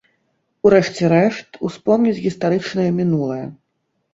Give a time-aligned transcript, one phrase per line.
[0.67, 3.41] У рэшце рэшт, успомніць гістарычнае мінулае.